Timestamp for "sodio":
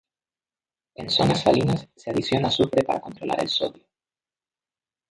3.49-3.85